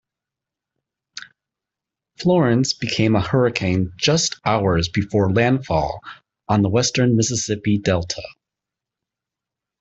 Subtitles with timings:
[2.17, 5.99] Florence became a hurricane just hours before landfall
[6.49, 8.23] on the western Mississippi Delta.